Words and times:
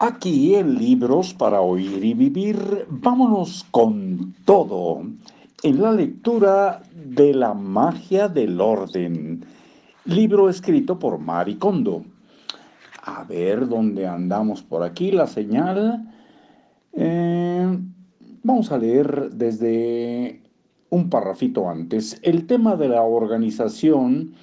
Aquí 0.00 0.56
en 0.56 0.76
Libros 0.76 1.34
para 1.34 1.60
Oír 1.60 2.04
y 2.04 2.14
Vivir, 2.14 2.84
vámonos 2.88 3.64
con 3.70 4.34
todo 4.44 5.02
en 5.62 5.80
la 5.80 5.92
lectura 5.92 6.82
de 6.92 7.32
La 7.32 7.54
Magia 7.54 8.28
del 8.28 8.60
Orden, 8.60 9.46
libro 10.04 10.50
escrito 10.50 10.98
por 10.98 11.18
Mari 11.18 11.54
Kondo. 11.58 12.04
A 13.04 13.22
ver 13.22 13.68
dónde 13.68 14.04
andamos 14.08 14.64
por 14.64 14.82
aquí, 14.82 15.12
la 15.12 15.28
señal. 15.28 16.12
Eh, 16.92 17.78
vamos 18.42 18.72
a 18.72 18.78
leer 18.78 19.30
desde 19.30 20.42
un 20.90 21.08
parrafito 21.08 21.70
antes. 21.70 22.18
El 22.22 22.46
tema 22.46 22.74
de 22.74 22.88
la 22.88 23.02
organización 23.02 24.34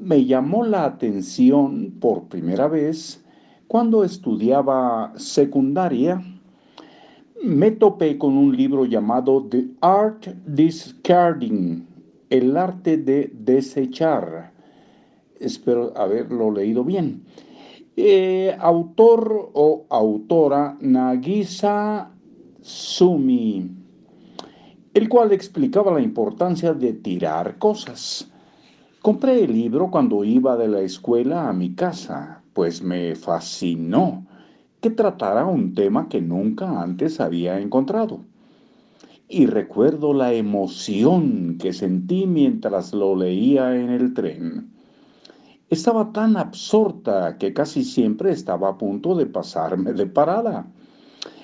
me 0.00 0.24
llamó 0.24 0.64
la 0.64 0.84
atención 0.84 1.94
por 2.00 2.24
primera 2.24 2.66
vez 2.66 3.22
cuando 3.68 4.04
estudiaba 4.04 5.12
secundaria, 5.16 6.22
me 7.42 7.72
topé 7.72 8.16
con 8.16 8.36
un 8.36 8.56
libro 8.56 8.84
llamado 8.84 9.44
The 9.50 9.66
Art 9.80 10.26
Discarding, 10.46 11.84
el 12.30 12.56
arte 12.56 12.96
de 12.96 13.30
desechar. 13.34 14.52
Espero 15.40 15.92
haberlo 15.96 16.50
leído 16.50 16.84
bien. 16.84 17.24
Eh, 17.96 18.56
autor 18.60 19.50
o 19.54 19.84
autora 19.88 20.76
Nagisa 20.80 22.10
Sumi, 22.60 23.70
el 24.94 25.08
cual 25.08 25.32
explicaba 25.32 25.92
la 25.92 26.00
importancia 26.00 26.72
de 26.72 26.92
tirar 26.92 27.58
cosas. 27.58 28.30
Compré 29.02 29.44
el 29.44 29.52
libro 29.52 29.90
cuando 29.90 30.24
iba 30.24 30.56
de 30.56 30.68
la 30.68 30.80
escuela 30.80 31.48
a 31.48 31.52
mi 31.52 31.74
casa 31.74 32.42
pues 32.56 32.82
me 32.82 33.14
fascinó 33.14 34.24
que 34.80 34.88
tratara 34.88 35.44
un 35.44 35.74
tema 35.74 36.08
que 36.08 36.22
nunca 36.22 36.80
antes 36.80 37.20
había 37.20 37.60
encontrado. 37.60 38.20
Y 39.28 39.44
recuerdo 39.44 40.14
la 40.14 40.32
emoción 40.32 41.58
que 41.60 41.74
sentí 41.74 42.26
mientras 42.26 42.94
lo 42.94 43.14
leía 43.14 43.76
en 43.76 43.90
el 43.90 44.14
tren. 44.14 44.70
Estaba 45.68 46.14
tan 46.14 46.38
absorta 46.38 47.36
que 47.36 47.52
casi 47.52 47.84
siempre 47.84 48.30
estaba 48.30 48.70
a 48.70 48.78
punto 48.78 49.14
de 49.14 49.26
pasarme 49.26 49.92
de 49.92 50.06
parada. 50.06 50.66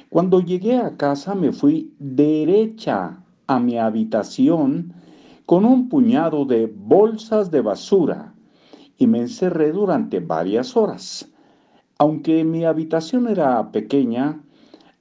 Cuando 0.09 0.41
llegué 0.41 0.79
a 0.79 0.97
casa 0.97 1.35
me 1.35 1.53
fui 1.53 1.93
derecha 1.99 3.23
a 3.49 3.59
mi 3.61 3.77
habitación 3.77 4.95
con 5.45 5.67
un 5.67 5.91
puñado 5.91 6.47
de 6.47 6.73
bolsas 6.75 7.51
de 7.51 7.61
basura 7.61 8.32
y 8.99 9.07
me 9.07 9.21
encerré 9.21 9.73
durante 9.73 10.21
varias 10.21 10.77
horas. 10.77 11.29
Aunque 11.99 12.45
mi 12.45 12.65
habitación 12.65 13.29
era 13.29 13.71
pequeña, 13.71 14.41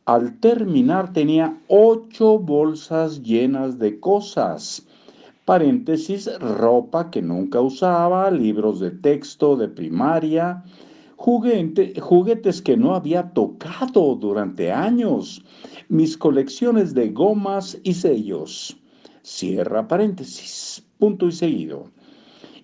al 0.05 0.39
terminar 0.39 1.13
tenía 1.13 1.57
ocho 1.67 2.39
bolsas 2.39 3.21
llenas 3.21 3.79
de 3.79 3.99
cosas. 3.99 4.87
Paréntesis, 5.45 6.29
ropa 6.39 7.09
que 7.09 7.21
nunca 7.21 7.61
usaba, 7.61 8.29
libros 8.31 8.79
de 8.79 8.91
texto 8.91 9.55
de 9.55 9.67
primaria, 9.67 10.63
juguetes 11.17 12.61
que 12.61 12.77
no 12.77 12.95
había 12.95 13.31
tocado 13.31 14.15
durante 14.15 14.71
años, 14.71 15.43
mis 15.89 16.17
colecciones 16.17 16.93
de 16.93 17.09
gomas 17.09 17.77
y 17.83 17.93
sellos. 17.93 18.77
Cierra 19.23 19.87
paréntesis, 19.87 20.83
punto 20.97 21.27
y 21.27 21.31
seguido. 21.31 21.89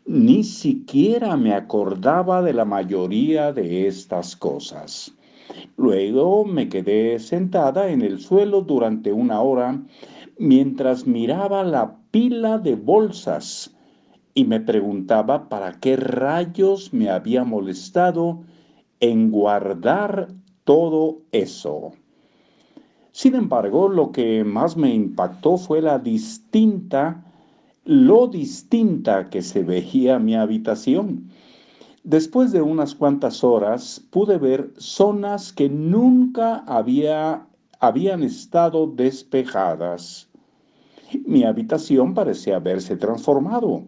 Ni 0.07 0.45
siquiera 0.45 1.35
me 1.35 1.53
acordaba 1.53 2.41
de 2.41 2.53
la 2.53 2.63
mayoría 2.63 3.51
de 3.51 3.87
estas 3.87 4.37
cosas. 4.37 5.13
Luego 5.75 6.45
me 6.45 6.69
quedé 6.69 7.19
sentada 7.19 7.89
en 7.89 8.01
el 8.01 8.21
suelo 8.21 8.61
durante 8.61 9.11
una 9.11 9.41
hora 9.41 9.81
mientras 10.39 11.07
miraba 11.07 11.65
la 11.65 11.97
pila 12.11 12.57
de 12.57 12.75
bolsas 12.75 13.75
y 14.33 14.45
me 14.45 14.61
preguntaba 14.61 15.49
para 15.49 15.73
qué 15.81 15.97
rayos 15.97 16.93
me 16.93 17.09
había 17.09 17.43
molestado 17.43 18.43
en 19.01 19.29
guardar 19.29 20.29
todo 20.63 21.17
eso. 21.33 21.91
Sin 23.11 23.35
embargo, 23.35 23.89
lo 23.89 24.13
que 24.13 24.45
más 24.45 24.77
me 24.77 24.95
impactó 24.95 25.57
fue 25.57 25.81
la 25.81 25.99
distinta 25.99 27.25
lo 27.87 28.27
distinta 28.27 29.29
que 29.29 29.41
se 29.41 29.63
veía 29.63 30.19
mi 30.19 30.35
habitación. 30.35 31.29
Después 32.03 32.51
de 32.51 32.61
unas 32.61 32.93
cuantas 32.93 33.45
horas 33.45 34.05
pude 34.11 34.37
ver 34.37 34.73
zonas 34.77 35.53
que 35.53 35.69
nunca 35.69 36.65
había, 36.67 37.47
habían 37.79 38.23
estado 38.23 38.87
despejadas. 38.87 40.27
Mi 41.25 41.45
habitación 41.45 42.13
parecía 42.13 42.57
haberse 42.57 42.97
transformado 42.97 43.85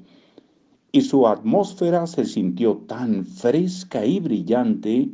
y 0.93 1.01
su 1.01 1.27
atmósfera 1.27 2.07
se 2.07 2.23
sintió 2.23 2.77
tan 2.87 3.25
fresca 3.25 4.05
y 4.05 4.21
brillante 4.21 5.09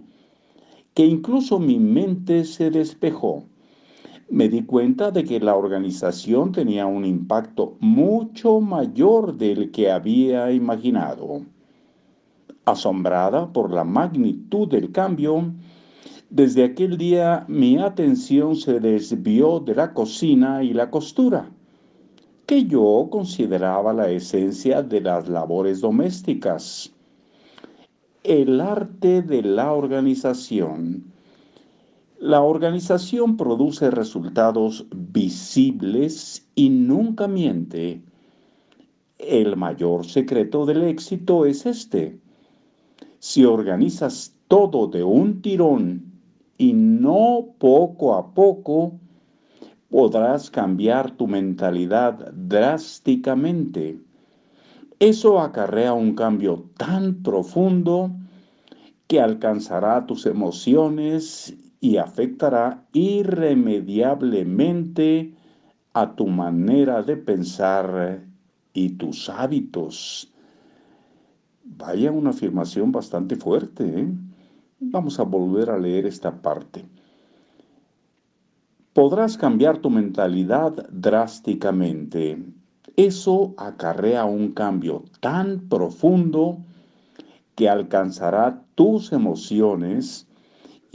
que 0.94 1.06
incluso 1.06 1.58
mi 1.58 1.80
mente 1.80 2.46
se 2.46 2.70
despejó 2.70 3.46
me 4.30 4.50
di 4.50 4.64
cuenta 4.64 5.12
de 5.12 5.24
que 5.24 5.40
la 5.40 5.56
organización 5.56 6.52
tenía 6.52 6.86
un 6.86 7.06
impacto 7.06 7.78
mucho 7.80 8.60
mayor 8.60 9.38
del 9.38 9.72
que 9.72 9.92
había 9.92 10.52
imaginado. 10.52 11.42
Asombrada 12.66 13.52
por 13.54 13.72
la 13.72 13.84
magnitud 13.84 14.68
del 14.68 14.92
cambio, 14.92 15.54
desde 16.30 16.64
aquel 16.64 16.98
día 16.98 17.46
mi 17.48 17.78
atención 17.78 18.56
se 18.56 18.80
desvió 18.80 19.60
de 19.60 19.76
la 19.76 19.94
cocina 19.94 20.64
y 20.64 20.74
la 20.74 20.90
costura, 20.90 21.48
que 22.48 22.66
yo 22.66 23.08
consideraba 23.12 23.94
la 23.94 24.10
esencia 24.10 24.82
de 24.82 25.02
las 25.02 25.30
labores 25.30 25.82
domésticas. 25.82 26.92
El 28.24 28.60
arte 28.60 29.22
de 29.22 29.44
la 29.44 29.72
organización 29.72 31.15
la 32.20 32.42
organización 32.42 33.38
produce 33.38 33.92
resultados 33.92 34.88
visibles 34.92 36.48
y 36.56 36.70
nunca 36.70 37.28
miente. 37.28 38.02
El 39.18 39.56
mayor 39.56 40.06
secreto 40.06 40.66
del 40.66 40.84
éxito 40.84 41.46
es 41.46 41.66
este. 41.66 42.20
Si 43.20 43.44
organizas 43.44 44.36
todo 44.48 44.88
de 44.88 45.04
un 45.04 45.42
tirón 45.42 46.14
y 46.58 46.74
no 46.74 47.48
poco 47.58 48.16
a 48.16 48.34
poco, 48.34 48.94
podrás 49.90 50.50
cambiar 50.50 51.12
tu 51.12 51.28
mentalidad 51.28 52.32
drásticamente. 52.34 54.00
Eso 55.00 55.42
acarrea 55.42 55.94
un 55.94 56.16
cambio 56.16 56.70
tan 56.78 57.22
profundo 57.24 58.12
que 59.08 59.20
alcanzará 59.20 60.06
tus 60.06 60.26
emociones 60.26 61.56
y 61.86 61.98
afectará 61.98 62.84
irremediablemente 62.94 65.36
a 65.94 66.16
tu 66.16 66.26
manera 66.26 67.04
de 67.04 67.16
pensar 67.16 68.26
y 68.74 68.90
tus 68.94 69.30
hábitos. 69.30 70.34
Vaya 71.64 72.12
una 72.12 72.32
afirmación 72.32 72.92
bastante 72.92 73.36
fuerte. 73.36 73.84
¿eh? 73.86 74.08
Vamos 74.80 75.20
a 75.20 75.24
volver 75.24 75.70
a 75.70 75.78
leer 75.78 76.08
esta 76.08 76.42
parte. 76.42 76.84
Podrás 78.94 79.38
cambiar 79.38 79.78
tu 79.78 79.92
mentalidad 79.92 80.90
drásticamente. 80.90 82.44
Eso 82.96 83.54
acarrea 83.58 84.26
un 84.26 84.54
cambio 84.54 85.04
tan 85.20 85.70
profundo 85.70 86.58
que 87.54 87.70
alcanzará 87.70 88.64
tus 88.74 89.14
emociones 89.14 90.25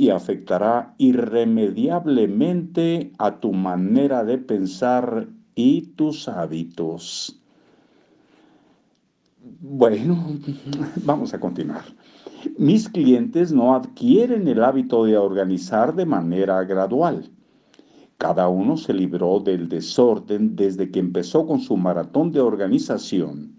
y 0.01 0.09
afectará 0.09 0.95
irremediablemente 0.97 3.13
a 3.19 3.39
tu 3.39 3.53
manera 3.53 4.25
de 4.25 4.39
pensar 4.39 5.29
y 5.55 5.83
tus 5.89 6.27
hábitos. 6.27 7.39
Bueno, 9.61 10.39
vamos 11.05 11.35
a 11.35 11.39
continuar. 11.39 11.85
Mis 12.57 12.89
clientes 12.89 13.53
no 13.53 13.75
adquieren 13.75 14.49
el 14.49 14.65
hábito 14.65 15.05
de 15.05 15.19
organizar 15.19 15.95
de 15.95 16.07
manera 16.07 16.65
gradual. 16.65 17.31
Cada 18.17 18.49
uno 18.49 18.79
se 18.79 18.95
libró 18.95 19.41
del 19.41 19.69
desorden 19.69 20.57
desde 20.57 20.91
que 20.91 21.01
empezó 21.01 21.47
con 21.47 21.61
su 21.61 21.77
maratón 21.77 22.33
de 22.33 22.41
organización. 22.41 23.55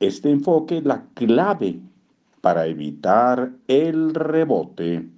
Este 0.00 0.28
enfoque 0.28 0.78
es 0.78 0.84
la 0.84 1.06
clave 1.14 1.78
para 2.40 2.66
evitar 2.66 3.52
el 3.68 4.12
rebote. 4.12 5.08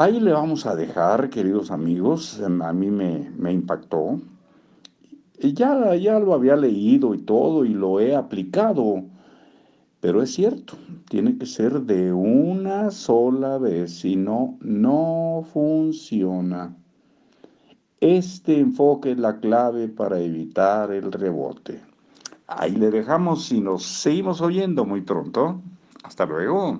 Ahí 0.00 0.20
le 0.20 0.32
vamos 0.32 0.64
a 0.64 0.76
dejar, 0.76 1.28
queridos 1.28 1.72
amigos, 1.72 2.40
a 2.40 2.72
mí 2.72 2.88
me, 2.88 3.52
impactó. 3.52 4.20
Ya, 5.40 5.96
ya 5.96 6.20
lo 6.20 6.34
había 6.34 6.54
leído 6.54 7.14
y 7.14 7.18
todo 7.18 7.64
y 7.64 7.70
lo 7.74 7.98
he 7.98 8.14
aplicado, 8.14 9.02
Pero 9.98 10.22
es 10.22 10.32
cierto, 10.32 10.74
tiene 11.08 11.36
que 11.36 11.46
ser 11.46 11.80
de 11.80 12.12
una 12.12 12.92
sola 12.92 13.58
vez, 13.58 13.98
si 13.98 14.14
no, 14.14 14.56
no 14.60 15.44
funciona. 15.52 16.76
Este 17.98 18.60
enfoque 18.60 19.10
es 19.10 19.18
la 19.18 19.40
clave 19.40 19.88
para 19.88 20.20
evitar 20.20 20.92
el 20.92 21.10
rebote. 21.10 21.80
Ahí 22.46 22.76
le 22.76 22.92
dejamos 22.92 23.50
y 23.50 23.60
nos 23.60 23.82
seguimos 23.82 24.40
oyendo 24.42 24.84
muy 24.84 25.00
pronto. 25.00 25.60
Hasta 26.04 26.24
luego. 26.24 26.78